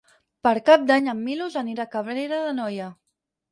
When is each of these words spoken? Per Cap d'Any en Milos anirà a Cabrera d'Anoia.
Per 0.45 0.53
Cap 0.69 0.87
d'Any 0.91 1.09
en 1.13 1.21
Milos 1.27 1.59
anirà 1.63 1.87
a 1.89 1.93
Cabrera 1.93 2.43
d'Anoia. 2.49 2.91